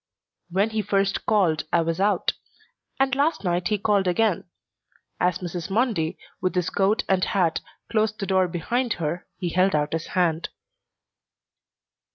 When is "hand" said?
10.17-10.49